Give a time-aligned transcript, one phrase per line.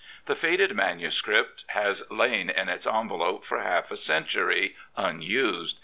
[0.25, 5.79] The faded manuscript has lain in its envelope for half a century unused.